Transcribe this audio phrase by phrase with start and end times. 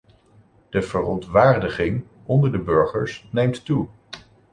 [0.69, 3.87] De verontwaardiging onder de burgers neemt toe.